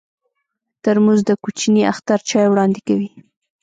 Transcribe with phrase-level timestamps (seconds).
[0.83, 3.09] ترموز د کوچني اختر چای وړاندې کوي.